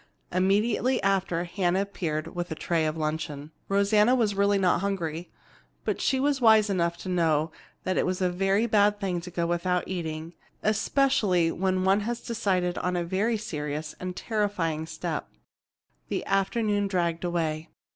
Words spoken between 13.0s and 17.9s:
very serious and terrifying step. The afternoon dragged away.